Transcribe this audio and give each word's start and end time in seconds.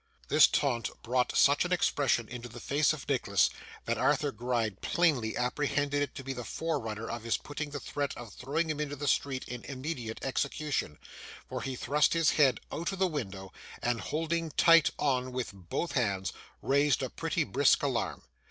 This 0.29 0.47
taunt 0.47 0.89
brought 1.03 1.37
such 1.37 1.63
an 1.63 1.71
expression 1.71 2.27
into 2.27 2.49
the 2.49 2.59
face 2.59 2.91
of 2.91 3.07
Nicholas, 3.07 3.51
that 3.85 3.99
Arthur 3.99 4.31
Gride 4.31 4.81
plainly 4.81 5.37
apprehended 5.37 6.01
it 6.01 6.15
to 6.15 6.23
be 6.23 6.33
the 6.33 6.43
forerunner 6.43 7.07
of 7.07 7.21
his 7.21 7.37
putting 7.37 7.71
his 7.71 7.83
threat 7.83 8.17
of 8.17 8.33
throwing 8.33 8.71
him 8.71 8.79
into 8.79 8.95
the 8.95 9.07
street 9.07 9.43
in 9.47 9.63
immediate 9.65 10.17
execution; 10.23 10.97
for 11.47 11.61
he 11.61 11.75
thrust 11.75 12.13
his 12.13 12.31
head 12.31 12.59
out 12.71 12.91
of 12.91 12.97
the 12.97 13.05
window, 13.05 13.53
and 13.79 14.01
holding 14.01 14.49
tight 14.49 14.89
on 14.97 15.31
with 15.33 15.51
both 15.53 15.91
hands, 15.91 16.33
raised 16.63 17.03
a 17.03 17.11
pretty 17.11 17.43
brisk 17.43 17.83
alarm. 17.83 18.23